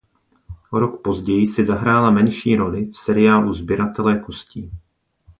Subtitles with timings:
[0.71, 4.71] O rok později si zahrála menší roli v seriálu "Sběratelé kostí".